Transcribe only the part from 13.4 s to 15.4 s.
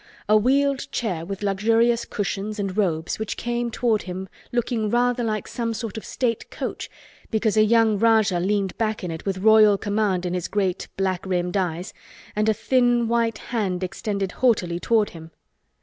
hand extended haughtily toward him.